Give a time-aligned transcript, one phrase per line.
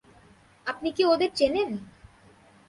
[0.67, 1.69] আপনি কি ওদের চেনেন?